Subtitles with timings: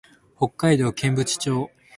[0.35, 1.69] 北海道剣淵町